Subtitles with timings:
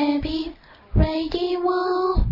[0.00, 0.46] エビ、
[0.96, 2.22] レディオは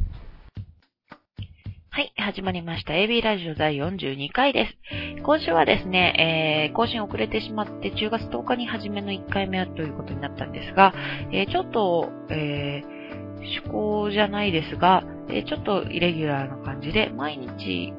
[2.00, 5.22] い、始まりました AB ラジオ第42回です。
[5.22, 10.95] 今週はですね、えー、更新遅れてしまって10月10日に初めの1回目ということになったんですが、
[11.31, 12.87] えー、ちょっと、えー、
[13.35, 17.93] 趣向じゃないですが、えー、ちょっとイレギュラーな感じで毎日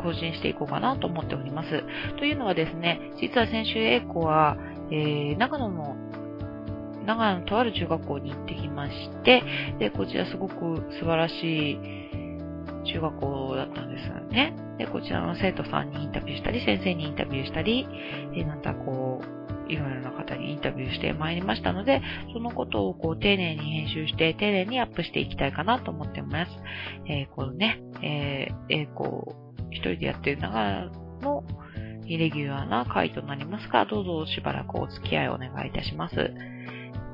[0.00, 1.82] 更新していこうかなと思っております。
[2.18, 4.56] というのはですね、実は先週英子は、
[4.92, 5.96] えー、長野の
[7.06, 9.42] 長野のとある中学校に行ってきまして、
[9.78, 10.54] で、こちらすごく
[10.98, 11.78] 素晴らしい
[12.84, 14.54] 中学校だったんですよね。
[14.78, 17.86] で、こちらの生徒さんにインタビューしたり、先生にインタビューしたり、
[18.34, 26.50] えなんかこう、いろいろな方にインタビューしてまいりましたので、そのことをこう丁寧に編集して、丁寧にアップしていきたいかなと思ってます。
[27.06, 29.34] えー、このね、えー、英語
[29.70, 31.44] 一人でやってるながらの
[32.06, 36.16] イレギュラーな回となりますが、どうぞしばらくお付き合いをお願いいたします。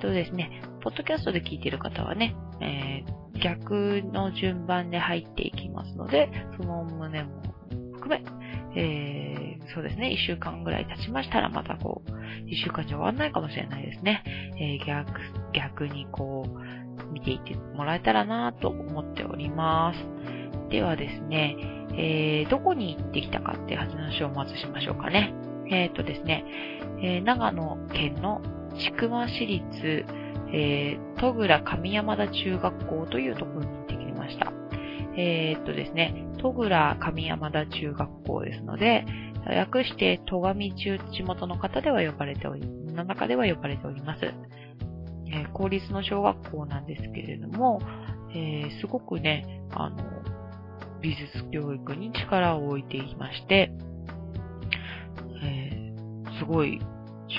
[0.07, 7.43] とですね、ポッドキャストで聞いている方はね、えー逆の順番で入っていきますので、その旨も
[7.95, 8.25] 含め、
[8.81, 12.11] えー、そうですね、一週間ぐらい経ちましたら、またこう、
[12.49, 14.23] 一週間じゃ終わんないかもしれないですね。
[14.59, 15.21] えー、逆、
[15.53, 20.71] 逆にこう、見ていってもらえたらなと思っております。
[20.71, 21.57] ではですね、
[21.93, 25.35] えー、どこに行ってきたかっていう話をまずしましょうかね。
[25.71, 26.45] えっ、ー、とですね、
[27.03, 28.41] えー、長野県の
[28.79, 30.05] 千曲市立
[30.53, 34.53] えー、戸倉上山田中学校というところに行ってきました。
[35.19, 39.05] えー、っとですね、戸倉上山田中学校ですので、
[39.51, 44.25] 略して戸上中地元の方では呼ばれており、の中では呼ばれております。
[45.29, 47.81] えー、公立の小学校なんですけれども、
[48.33, 49.97] えー、すごくね、あの、
[51.01, 53.73] 美術教育に力を置いていまして、
[55.43, 56.81] えー、すごい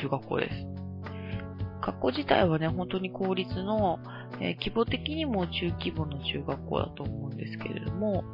[0.01, 0.76] 中学校です。
[1.87, 3.99] 学校自体はね、本当に公立の、
[4.41, 8.25] えー、規模的にも中規模の中学校だと思うんですけれども、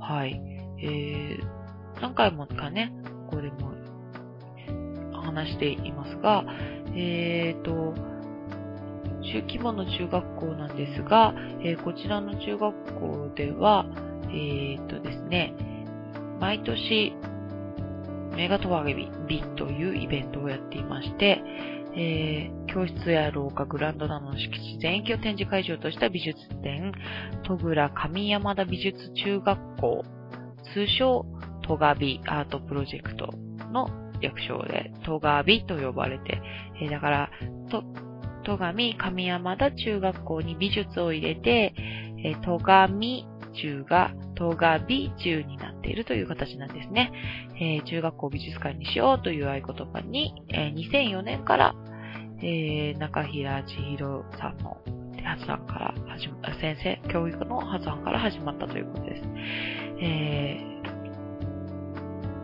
[0.00, 0.40] はい。
[0.78, 2.92] えー、何回もかね、
[3.28, 3.72] ここでも
[5.12, 6.44] 話していますが、
[6.94, 7.92] えーと、
[9.22, 13.84] 中規模の中学校なんですが、えー、こちらの中学校では、
[14.28, 15.54] えーとですね、
[16.40, 17.12] 毎年、
[18.34, 21.42] メガトワゲビというイベントをやっていまして、
[21.96, 26.92] えー、教室や廊下、グランドなどの敷地全域を展示会場とした美術展、
[27.44, 30.04] 戸倉上山田美術中学校、
[30.74, 31.24] 通称、
[31.66, 33.32] 戸ガビアートプロジェクト
[33.72, 33.88] の
[34.20, 36.40] 略称で、戸ガビと呼ばれて、
[36.82, 37.30] えー、だから、
[37.70, 37.82] と、
[38.44, 41.74] 戸上上山田中学校に美術を入れて、
[42.24, 43.24] えー、戸上
[43.54, 47.12] 中が戸ガビ中になっているという形なんですね。
[47.56, 51.74] えー、中学校美術館にしようという合言葉に、えー、2004年から
[52.42, 54.76] えー、中平千尋さんの
[55.24, 59.22] 発案から始ま、先生、教育の発案から始まったということです。
[60.00, 60.60] え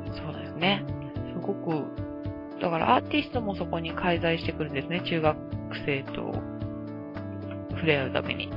[0.07, 0.85] ー、そうですね。
[1.35, 1.85] すごく、
[2.61, 5.03] だからアーティストもそこに介在してくるんですね。
[5.03, 5.37] 中学
[5.85, 6.33] 生と
[7.71, 8.51] 触れ合うために。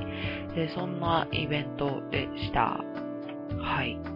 [0.54, 2.80] でそんなイベントでした。
[3.58, 4.15] はい。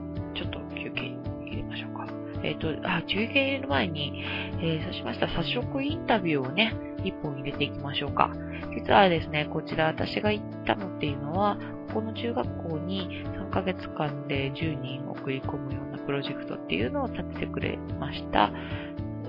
[2.43, 4.25] えっ、ー、と、あ、休憩入れる前に、
[4.61, 6.75] えー、そうしました早速インタビューをね、
[7.05, 8.31] 一本入れていきましょうか。
[8.75, 11.57] 実はですね、こちら私が行ったのっていうのは、
[11.89, 18.53] ここの中学校に3ヶ月間で10人送り込むようなプロジェクトっていうのを立ててくれました。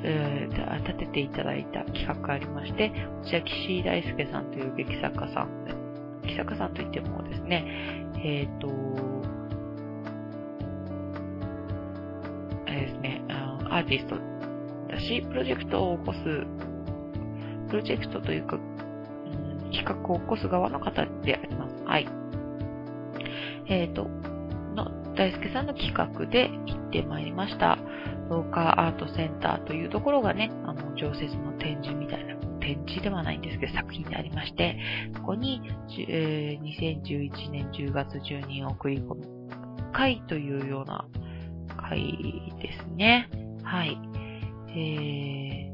[0.03, 2.95] えー、立てていただいた企画がありまして、こ
[3.25, 7.65] ちら岸井大輔さんという劇作家さん、劇作家さんといってもですね、
[8.23, 9.10] えっ、ー、と、
[12.73, 14.15] えですね、あのアーティスト
[14.89, 16.19] だし、プロジェクトを起こす
[17.71, 21.75] プロジェクトというか、うん、企画を起こす側の方であります。
[21.85, 22.07] はい。
[23.67, 24.07] えっ、ー、と、
[24.75, 27.77] の、大輔さんの企画で行ってまいりました。
[28.29, 34.77] 廊下アートセンターというところがね、あの、常設の展示みたいな、展示ではないんですけど、作品でありまして、
[35.15, 35.61] そこに、
[36.09, 39.41] えー、2011年10月中に送り込む
[39.93, 41.05] 会というような
[41.91, 43.29] 会ですね。
[43.63, 43.97] はい。
[44.69, 45.71] えー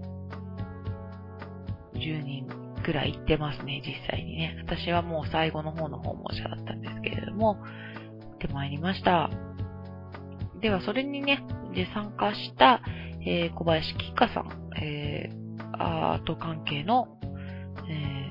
[1.97, 2.47] 10人
[2.83, 4.63] くらい行ってますね、実際にね。
[4.65, 9.29] 私はもう最後の方の訪問者だったんですけれども、行ってまいりました。
[10.61, 11.43] では、それにね、
[11.73, 12.81] で参加した、
[13.25, 14.49] えー、小林きかさん、
[14.81, 17.07] えー、アート関係の、
[17.89, 18.29] え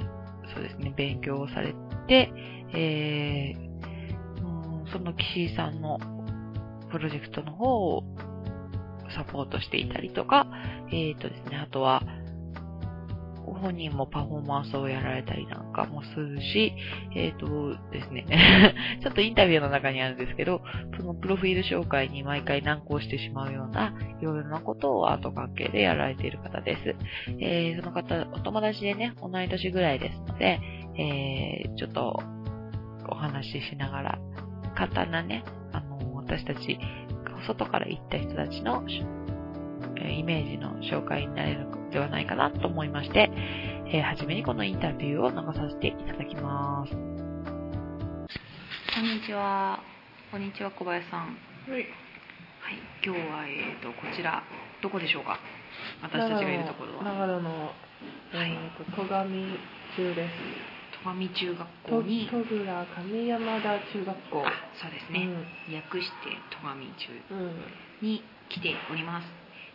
[0.49, 1.75] ー、そうですね、勉強をされ
[2.09, 2.33] て、
[2.75, 5.99] えー、その岸井さんの
[6.91, 8.05] プロジェクトの方を
[9.17, 10.47] サポートしていたりとか、
[10.91, 12.03] えっ、ー、とですね、あとは、
[13.47, 16.73] ご本人もパフォーマンスをやられたりなんかもするし、
[17.15, 18.27] えっ、ー、とですね、
[19.01, 20.63] ちょっとインタビューの中にあるんですけど、
[20.99, 26.97] そのプロフィール紹介に毎回難航してしまうような、いろいろなことをアート関係でやられている方です。
[27.39, 30.61] えー、その方、お友達でね、同い年ぐらいですので、
[30.99, 32.21] えー、ちょっと
[33.09, 34.19] お話ししながら、
[34.75, 35.96] 簡単なね、あの、
[36.27, 36.79] 私たち、
[37.47, 43.31] 外から行った人たちのイメージの紹介になれるのではないかなと思いまして、
[43.87, 46.93] えー、はじめにこのインタビューを流させていただきます。
[46.93, 46.99] こ
[49.01, 49.79] んにちは。
[50.33, 51.21] こんにちは、小林さん。
[51.21, 51.27] は
[51.79, 51.87] い。
[52.59, 54.43] はい、今日は、えっ、ー、と、こちら、
[54.83, 55.39] どこでしょうか？
[56.03, 57.05] 私たちがいるところは。
[57.05, 57.71] 長野の、
[58.35, 59.23] えーと、戸上
[59.95, 60.33] 中です。
[61.05, 62.27] 戸上中学校に。
[62.29, 64.43] 戸倉上山田中学校。
[64.45, 65.21] あ、そうですね。
[65.27, 65.36] うん、
[65.71, 67.13] 略して戸上中
[68.03, 69.29] に来ております。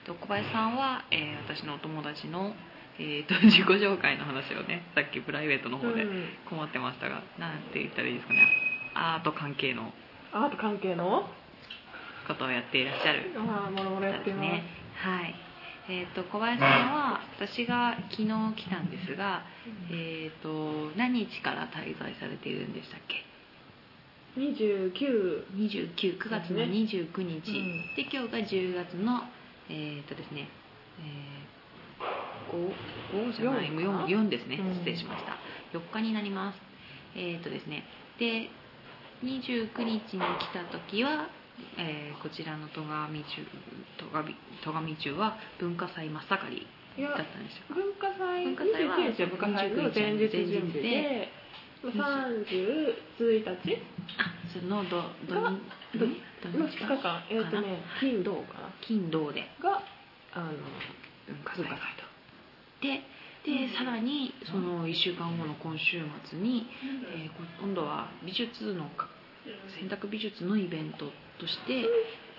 [0.05, 2.53] と小林さんは、えー、私のお友達の、
[2.97, 6.05] えーと、 自己紹介の話をねさっきプライベートの方で
[6.45, 8.47] 困ってましたが、うん、なんて言ったらいいですかね。
[8.93, 9.93] アート関係の
[10.33, 11.29] アート関係の？
[12.27, 14.41] ことをやっていらっしゃるああもろもろやってます。
[14.41, 14.63] ね。
[14.95, 15.35] はい。
[15.89, 19.43] えーと、小林さんは私が昨日来たんですが、
[19.89, 23.25] えーと、何日から滞在されているんでしたっけ？
[24.37, 29.23] 2929 9月の29日、ねうん、で今日が10月の
[29.71, 30.49] えー、っとですね、
[30.99, 32.59] えー、
[33.15, 35.39] 5, 5じゃない 4, 4ですね、失礼しました。
[35.71, 36.59] 4日になります。
[37.15, 37.83] えー、っとですね。
[38.19, 38.51] で
[39.23, 41.29] 29日に来た時は、
[41.77, 43.47] えー、こちらの戸上中
[44.63, 46.67] 戸上中は文化祭真っ盛り
[46.99, 47.71] だったんですよ。
[47.71, 51.29] 文化祭文化祭は文化祭の前日準備で
[51.89, 53.81] 31日？
[54.17, 59.41] あそのどどどど2日間えっ、ー、とね金土かな金土で。
[59.61, 59.81] が
[60.33, 60.51] あの
[61.27, 61.71] 文化祭と。
[62.81, 63.01] で
[63.41, 66.67] でさらにその1週間後の今週末に、
[67.15, 68.85] えー、今度は美術の
[69.79, 71.87] 選択美術のイベントとして、ね、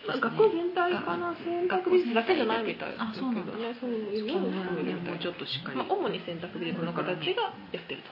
[0.07, 1.35] 学校全体かな？
[1.43, 2.93] 選択美術だけじゃないみたい。
[2.93, 3.75] ですけどね。
[3.81, 8.03] そういうのをもうちょっとしっかり、まあ、主に選択美術の形がやってる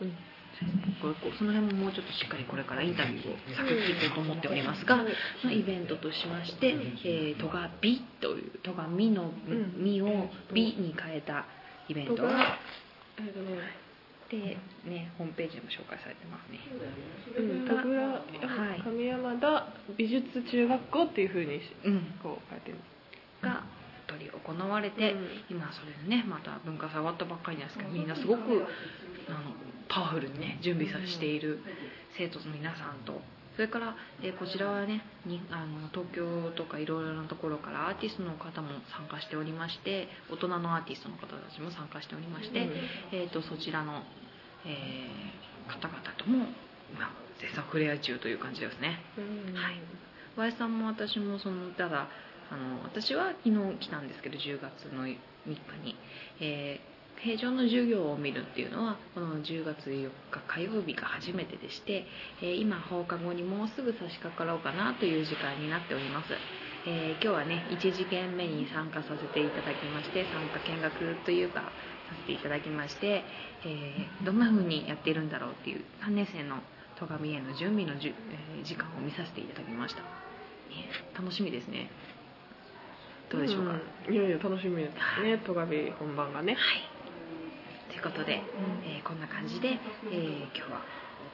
[0.00, 0.04] と。
[0.04, 0.31] うん
[1.38, 5.04] その辺ももうちょっとしっかりこれからインタビューをサクッといこうと思っておりますが、
[5.40, 6.74] そのイベントとしまして、
[7.04, 9.32] えー、トガビというトガミの
[9.76, 11.46] 「み」を「ビ」に変えた
[11.88, 12.58] イベントが、
[14.30, 14.56] で
[14.88, 16.58] ねホームページでも紹介されてますね。
[17.36, 19.66] うん、田倉、はい、上山田
[19.96, 22.78] 美術中学校っていうふうに、うん、こう書いてる。
[23.42, 23.64] が
[24.06, 28.40] 取り行われて、うん、今それでねまた文化祭終わったばっかりなんですけどみんなすごく
[29.28, 29.52] あの
[29.92, 31.60] パワフルにね準備さしている
[32.16, 33.20] 生徒の皆さんと。
[33.54, 42.72] それから、えー、こちらはねにあの東京とかいろいろなところからアーティストの方も参加しておりまして大人のアーティストの方たちも参加しておりまして、うん、
[43.12, 44.00] えーと、そちらの、
[44.64, 46.48] えー、方々とも
[46.90, 49.00] 今絶賛触れ合い中という感じですね。
[49.18, 49.80] うん、はい。
[50.34, 52.08] 和江さんも私もそのただ
[52.50, 55.18] あの私は昨日来たんですけど10月の3日
[55.84, 55.96] に、
[56.40, 56.92] えー
[57.22, 62.04] 平常の授業を見るっていうのはこの10月4日火曜日が初めてでして、
[62.42, 66.34] えー、今放課後にもうすぐ差し掛かろうかなという時間になっております、
[66.84, 71.70] えー、今日はね1次元目に参加させていただきまして参加見学というかさ
[72.18, 73.22] せていただきまして、
[73.64, 76.58] えー、どんな風にやっているんだろうっていう3年生の
[76.98, 78.14] 戸上への準備のじゅ、
[78.60, 80.06] え時間を見させていただきました、ね、
[81.18, 81.90] 楽しみですね。
[83.30, 83.72] どうでしょうか、
[84.08, 85.38] うん、いやいや楽しみですね。
[85.38, 86.54] 戸上本番がね。
[86.54, 86.91] はい
[87.92, 90.80] ということで、うん、えー、こんな感じで、えー、今日は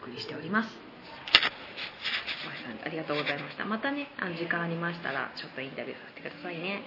[0.03, 0.69] お送りしております。
[2.43, 3.65] 小林さんありがとうございました。
[3.65, 6.83] またね、あの時間ありましたら、ちょっとインタビューさせてくださいね。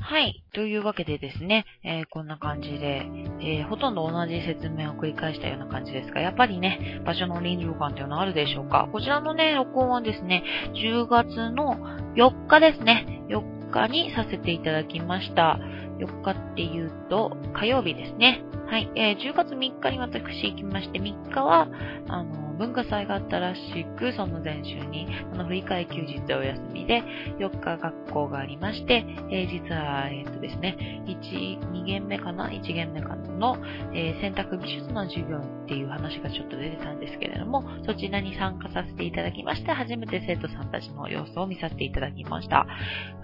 [0.00, 0.44] はい。
[0.52, 3.06] というわけでですね、えー、こんな感じで、
[3.40, 8.88] えー、ほとんど同じ説明を繰り返したような感じですが、やっぱりね、場所の臨場感というのはあるでしょうか。
[8.92, 10.42] こちらのね、録音はですね、
[10.74, 11.76] 10月の
[12.16, 13.24] 4日ですね。
[13.28, 15.58] 4日にさせていただきました。
[15.98, 18.42] 4日っていうと、火曜日ですね。
[18.66, 18.90] はい。
[18.94, 21.68] えー、10月3日に私行きまして、3日は、
[22.08, 27.02] あの、文化祭があったらしく、その前週に、あの、振り替休日でお休みで、
[27.38, 33.58] 4日学校がありまして、えー、実は、えっ、ー、とですね、1、2限目かな ?1 限目かの、
[33.92, 42.66] えー、選択技術の授業っていう話がちょっと出てたんですけれども、そちらに参加させていただきまして、初めて生徒さんたちの様子を見させていただきました。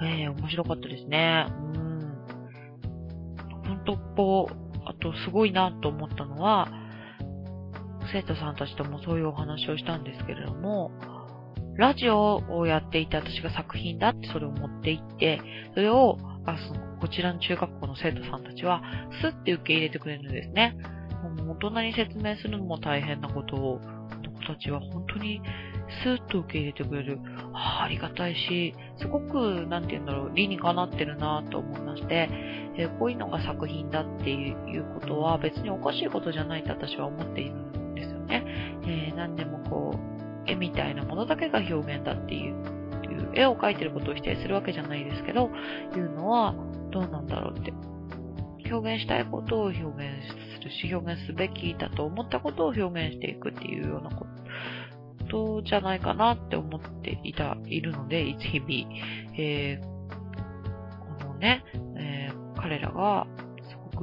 [0.02, 1.46] えー、面白かったですね。
[1.48, 1.92] うん。
[3.66, 6.81] ほんと、こう、あとすごいなと思ったのは、
[8.12, 10.90] 生徒さんたちともそういうお話をしたんですけれども、
[11.76, 15.40] ラジオをやっていて私が作品だってそれを持っていって、
[15.74, 18.82] それを、あそのこちらの中学校の生徒さんたちは、
[19.22, 20.76] スッて受け入れてくれるんですね。
[21.22, 23.80] もう大人に説明するのも大変なことを、
[24.42, 25.40] 子たちは本当に
[26.04, 27.18] スーッと受け入れてくれる。
[27.54, 32.28] ああ、りがたいし、すごく、なんて言うんだろう、理にかなってるなと思いまして、
[32.76, 37.71] えー、こういうのが作品だっていうことは別におかしいことじゃないと私は思っているん
[38.26, 38.44] ね。
[38.84, 39.98] えー、何でもこ
[40.46, 42.54] う、絵みたいなものだけが表現だっていう、
[43.04, 45.50] いう絵を描いてることを否定するわけじゃないですけど、
[45.96, 46.54] いうのは
[46.90, 47.72] どうなんだろうって。
[48.70, 49.86] 表現したいことを表現
[50.56, 54.26] するし、表現すべきだと思ったことを表現していくっていうようなこ
[55.28, 58.94] とじゃないかなって思っていた、いるので、日々、
[59.36, 61.64] えー、このね、
[61.98, 63.26] えー、彼らが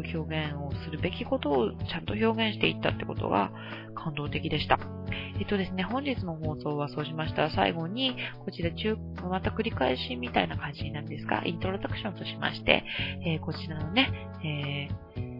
[0.01, 3.51] く表現をするべきことをちゃんと表現していったってことが
[3.95, 4.79] 感動的でした。
[5.39, 8.15] えっとですね、本日の放送はそうしましたら最後に、
[8.45, 8.97] こちら中、
[9.29, 12.83] また繰り返しみたいな感じなんですが、イントロダクションとしまして、
[13.25, 14.11] えー、こちらのね、
[14.43, 15.39] えー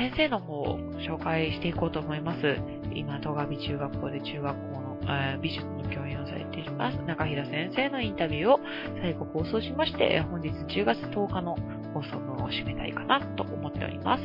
[0.00, 2.56] 先生の方を紹介していこうと思います。
[2.94, 8.60] 今、戸上中学校で中学校の、えー、美術の教員をされています、中平先生のインタビューを
[9.02, 11.56] 最後放送しまして、本日10月10日の
[11.92, 14.24] 放送分を締めたいかなと思っております。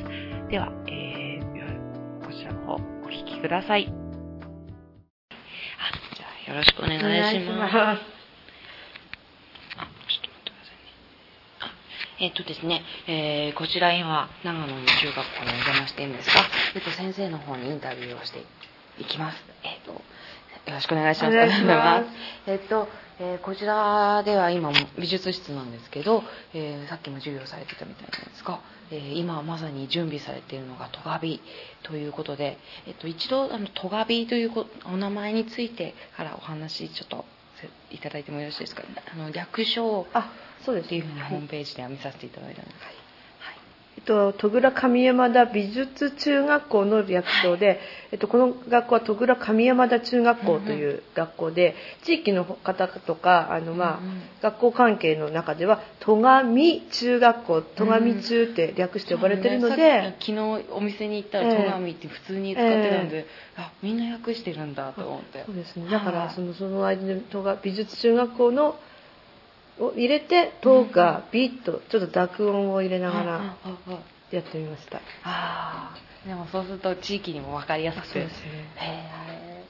[0.49, 3.87] では、えー、こちらの方お聞きください。
[3.87, 3.91] あ、
[6.15, 8.15] じゃあよろしくお願いします。
[12.17, 16.41] えっとですね、えー、こちら今、長野の中学校にお邪魔しているんですが、
[16.73, 18.39] えっと、先生の方にインタビューをして
[18.97, 19.43] いきます。
[19.63, 20.01] えっと、
[20.65, 21.35] よろしくお願いします。
[22.47, 22.87] えっと、
[23.19, 28.59] えー、こちらでは今も美術室なんですけど、えー、さっきも授業されてたみたいなんですが、
[28.91, 31.39] えー、今まさに準備されているのがトガビ
[31.83, 32.57] ということで、
[32.87, 34.51] えっと、一度あのトガビという
[34.85, 37.25] お名前についてからお話ちょっと
[37.91, 40.29] いただいてもよろしいですか、あの略称あ
[40.65, 40.85] そうです。
[40.87, 43.04] っていうふうにホームページでは見させていただいたんです、はい
[44.05, 47.79] と、戸倉上山田美術中学校の略称で、はい、
[48.13, 60.39] えっと、この学校は戸倉上山田中学校という学校で、うんうん、地域の方とかあの、まあ、うんうん、学校関係の中では戸上中学校戸上中って略して呼ばれてるので、うんね、昨日
[60.71, 65.43] お店に行ったら戸上って普通に使ってたんで、えー、あみんな訳してるんだと思って。
[65.45, 65.89] そうですね。
[65.89, 68.79] だからそのその間に戸美術中学校の
[69.79, 73.55] を入れて「と」がビッとちょっと濁音を入れながら
[74.31, 79.65] やってみました、ああでもそうすると地域にも分かりやすくそうですね。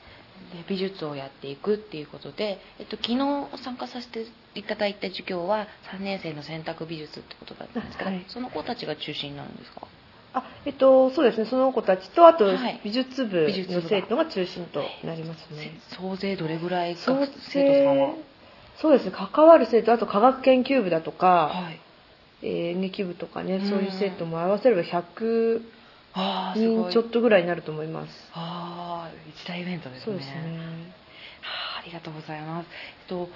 [0.54, 3.18] で美術をやっていくっていうことで、えっと、昨日
[3.64, 9.88] 参加させていただいた授業は3年生の選択美術ってことだったんですけど、はい、その子たちが中心になるんですか？
[10.34, 11.46] あえっとそうですね。
[11.46, 12.46] その子たちとあと
[12.84, 18.14] 美術部の生徒が中心となりますね、はい、総勢どれぐらい生徒さんは？
[18.82, 19.12] そうですね。
[19.12, 21.80] 関わる生徒あと科学研究部だとか、はい。
[22.42, 25.62] えー、演劇部とかね、そういう生徒も合わせれば100
[26.56, 28.32] 人ちょっとぐらいになると思います。
[28.34, 30.06] ああ一大イベントですね。
[30.06, 30.34] そうですね。
[31.42, 33.30] はあ、ありがとうございます、えっと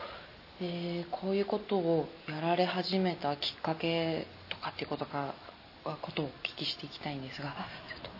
[0.61, 5.33] えー、こういうことをやられ始めたきっかけとかっていうことか
[6.01, 8.18] ことをお聞きしていきたいんですがちょっと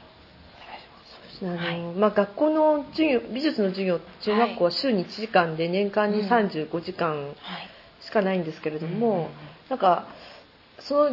[1.42, 7.34] あの、はい、まあ、学校の授業美術の授業中学校は週に1時間で年間に35時間
[8.02, 9.30] しかないんですけれども、はい、
[9.70, 10.08] なんか
[10.80, 11.10] そ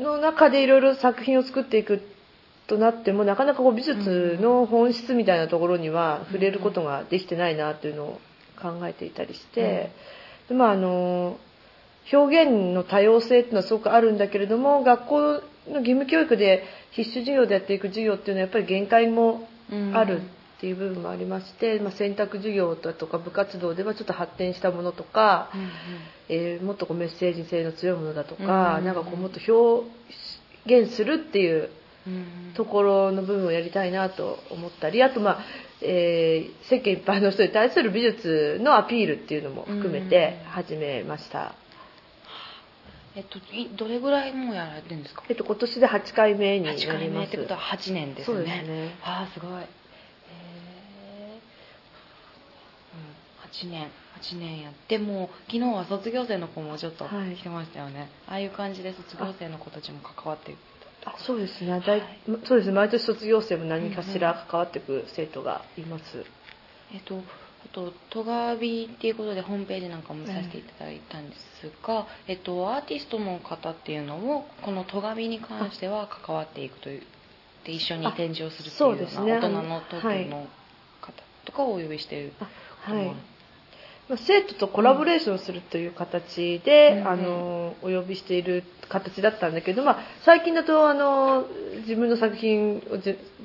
[0.00, 2.02] の中でいろいろ作品を作っていく
[2.66, 8.20] となってもなかなかこう美術の本質みたいなところには触れることができてないなというのを
[8.60, 9.90] 考えていたりして、
[10.48, 11.38] でまああの
[12.12, 15.20] 表現の多様性っていうのはすごくあるんだけれども学校
[15.68, 19.48] の義務教育で必修授業でやっていく授業っていうのはやっぱり限界も
[19.94, 20.22] ある
[20.58, 25.68] っていう部分もありまして、まあ、選択授業だとか部活動ではちょっと発展したものとか、うんうん、
[26.28, 29.86] えー、もっとこうメッセージ性の強いものだとか、うんうん、なんかこうもっと表
[30.66, 31.68] 現するっていう
[32.54, 35.44] ところの部分をやりたいなと思ったりあとまあ、
[35.80, 41.54] えー、世間一般の人に対する美術のアピールっていうのも含めて始めました。
[43.14, 43.38] えっと、
[43.76, 46.88] どれぐらいもうやられてるんですか、えっと、今年で8回目になります。
[46.88, 48.36] 8回目ってことは8年ですね。
[48.36, 48.94] そうですね。
[49.02, 49.52] ああすごい。
[49.52, 51.40] へえ、
[52.94, 53.90] うん、8年。
[54.22, 60.54] 8年やっても昨日は卒業生の子もちょっと来てましたよね、はい、ああいう感じで卒業生の子たちも関わって
[61.04, 61.82] あそうですね、はい、
[62.44, 62.72] そうですね。
[62.74, 66.26] 毎年卒業生も何かしら関わっていく生徒がいます、うんうん、
[66.94, 67.20] えっと
[67.64, 77.02] あと戸川美っていうことでホームページなんかもさせていただいたんですが、うん、えっと、アーティストの方っていうのもこの戸川美に関しては関わっていくという
[77.64, 80.46] で一緒に展示をするっていうような大人のトークの
[81.00, 81.12] 方
[81.44, 83.14] とかをお呼びしているはい
[84.16, 91.46] 生徒とコラボレーションするという形で、うん、あのお呼びしている形だったんだけど、まあ、最近だとあの
[91.80, 92.82] 自分の作品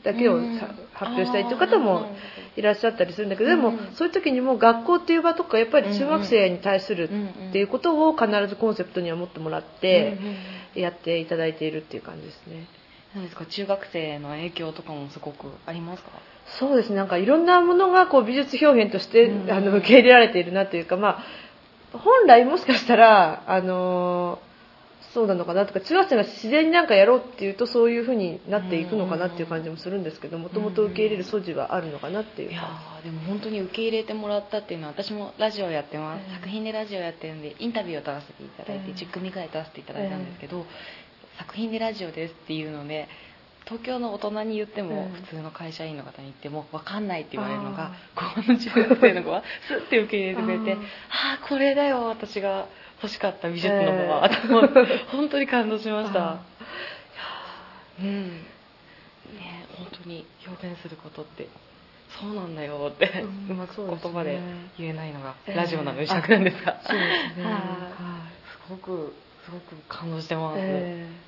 [0.04, 0.40] だけを、
[0.94, 2.08] 発表したいという方も
[2.56, 7.04] いらっしゃったりするんだけど、でも、そういう時にも学校っていう場とかやっぱり中学生に対する
[7.50, 10.18] っていうことを必ずコンセプトには持ってもらって
[10.76, 12.68] やっていただいているっていう感じですね。
[13.16, 13.46] 何ですか？
[13.46, 16.10] 中学生の影響とかもすごくありますか？
[16.60, 16.96] そうですね。
[16.96, 24.40] なんかいろんなものがこう美術表現として、あの受け入れられているなというかまあ本来もしかしたらあの
[25.14, 32.70] そうなのかなとか中学生が自然になんかやろうっていうとそういうふうになっていくのかなっていう感じもするんですけどもともと受け入れる素地はあるのかなっていう感
[33.04, 40.66] じでも本当に受け入れてもらったっていうのは私もラジオやってます、作品でラジオやってるんでインタビューを出させていただいて、10組ぐらい出させていただいたんですけど、
[41.40, 43.08] 作品でラジオですっていうので
[43.68, 50.78] 東京の大人に言っても、普通の会社員の方に言っても分かんないって言われるのがこの中学生の子はスッて受け入れてくれて
[51.10, 52.68] ああこれだよ私が
[53.04, 56.40] 欲しかった美術の子は、と思って本当に感動しました。
[58.00, 58.28] うん。
[59.36, 61.50] ね本当に表現することって
[62.20, 64.40] そうなんだよって、うまく言葉で
[64.78, 67.04] 言えないのがラジオなのに尺なんですが、そうで
[67.36, 67.46] すね、
[68.66, 69.14] すごく
[69.46, 71.27] すごく感動してます、えー、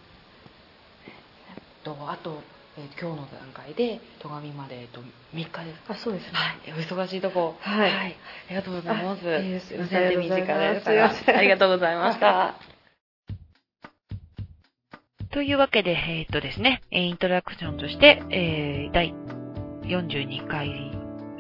[1.83, 2.41] とあと、
[2.77, 5.73] えー、今日の段階で戸上まで、えっと、3日で。
[5.73, 7.55] すあそうですね、はい、お忙しいとこ。
[7.59, 8.15] はい、はい、
[8.47, 9.21] ありがとうございます。
[9.25, 12.55] いいすいません手短ですありがとうございました。
[15.31, 19.13] というわけで、えー、っとですね、イントラクションとして、えー、第
[19.83, 20.91] 42回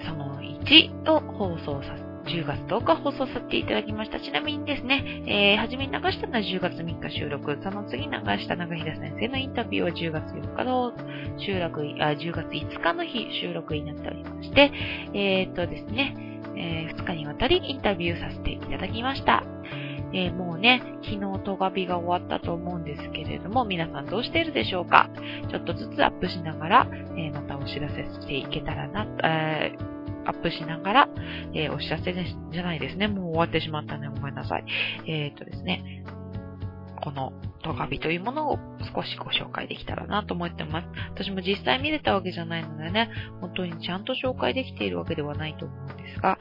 [0.05, 4.19] その1を放送させ10月10日放送させていただきました。
[4.19, 10.93] ちなみにですね、えー、初めに流したのは10月3日収録、その次流した長平先生のインタビューは10月4日の
[11.39, 14.71] 収録、あ、10月5日の日収録になっておりまして、
[15.13, 16.15] えー、っとですね、
[16.55, 19.43] えー、2日にわたりインタビューさせていただきました。
[20.11, 25.09] えー、もうね、昨日トガビが終わったと思うんですけれども、皆さんどうしているでしょうか
[25.51, 29.98] ちょっとずつアップしながら、えー、またお知らせしていけたらな、えー
[30.29, 31.09] アップしながら、
[31.53, 33.07] えー、お知らせじゃないですね。
[33.07, 34.07] もう終わってしまったね。
[34.09, 34.65] ごめんなさい。
[35.07, 36.03] えっ、とですね。
[37.01, 37.31] この
[37.63, 38.59] トガビというものを
[38.93, 40.87] 少しご紹介できたらなと思ってます。
[41.13, 43.09] 私も実際見れたわけじゃないのでね、
[43.41, 46.39] 本当にちゃんと紹介できているわけではないと思うんですが、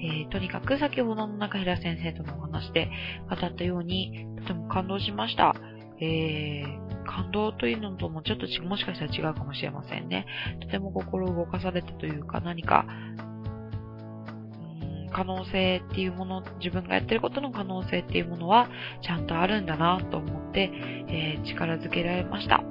[0.00, 2.90] えー、とにかく先ほどの中平先生とのお話で
[3.28, 5.54] 語ったように、とても感動しました。
[6.02, 10.26] えー、感動というのともちょっともしかしたら違うかもしれませんね。
[10.60, 12.86] とても心動かされたというか何か
[15.20, 18.70] 可能性っていうもの、自分がやってることの可能性っていうものは
[19.02, 20.70] ちゃんとあるんだなと思って、
[21.08, 22.62] えー、力づけられました。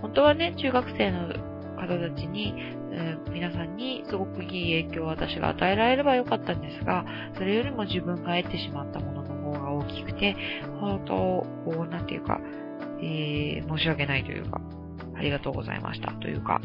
[0.00, 1.28] 本当はね、中学生の
[1.76, 2.54] 方たちに、
[2.92, 10.34] え、皆さんにすごくいい影響を私が与えられればよかったんですが、それよりも自分が得てしまったものの方が大きくて、
[10.80, 12.40] 本当、こう、なんていうか、
[13.02, 14.62] えー、申し訳ないというか、
[15.14, 16.62] ありがとうございましたというか、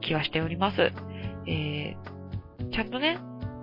[0.00, 0.92] 気はしております。
[1.46, 3.18] えー、ちゃんとね、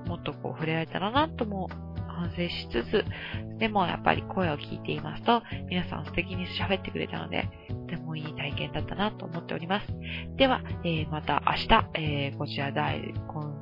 [0.10, 1.70] もっとこう触れられたらなとも
[2.08, 3.06] 反省しつつ、
[3.60, 9.88] でもやっぱり声を聞いていますと、皆さん素敵に喋ってくれたので、とてもいい体験だったなと思っております。
[10.36, 13.14] では、えー、また明日、えー、こちら第、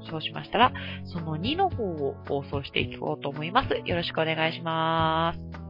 [0.10, 0.74] そうしましたら、
[1.06, 3.76] その2の方を放送していこうと思います。
[3.86, 5.67] よろしくお願いします。